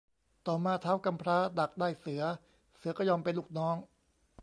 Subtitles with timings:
[0.47, 2.23] ต่อมาท้าวกำพร้าดักได้เสือ
[2.77, 3.75] เสือก็ยอมเป็นลูกน้อง